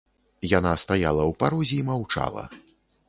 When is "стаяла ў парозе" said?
0.83-1.75